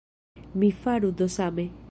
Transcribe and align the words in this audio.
Mi 0.59 0.69
faru 0.83 1.11
do 1.19 1.27
same! 1.37 1.65